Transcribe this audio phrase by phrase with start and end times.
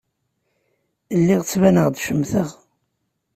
[1.19, 2.49] Lliɣ ttbaneɣ-d cemteɣ.